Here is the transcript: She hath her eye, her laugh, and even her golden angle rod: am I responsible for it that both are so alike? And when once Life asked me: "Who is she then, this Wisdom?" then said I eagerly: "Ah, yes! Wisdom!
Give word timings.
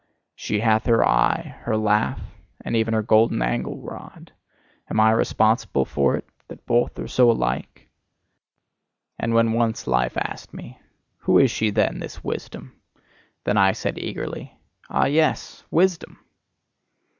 She 0.35 0.61
hath 0.61 0.87
her 0.87 1.07
eye, 1.07 1.57
her 1.61 1.77
laugh, 1.77 2.19
and 2.65 2.75
even 2.75 2.95
her 2.95 3.03
golden 3.03 3.43
angle 3.43 3.77
rod: 3.79 4.31
am 4.89 4.99
I 4.99 5.11
responsible 5.11 5.85
for 5.85 6.15
it 6.15 6.27
that 6.47 6.65
both 6.65 6.97
are 6.97 7.07
so 7.07 7.29
alike? 7.29 7.87
And 9.19 9.35
when 9.35 9.53
once 9.53 9.85
Life 9.85 10.17
asked 10.17 10.55
me: 10.55 10.79
"Who 11.17 11.37
is 11.37 11.51
she 11.51 11.69
then, 11.69 11.99
this 11.99 12.23
Wisdom?" 12.23 12.75
then 13.43 13.57
said 13.75 13.99
I 13.99 14.01
eagerly: 14.01 14.57
"Ah, 14.89 15.05
yes! 15.05 15.65
Wisdom! 15.69 16.17